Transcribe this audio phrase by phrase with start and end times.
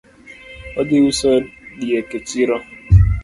[0.81, 1.31] Odhi uso
[1.83, 2.57] diek e chiro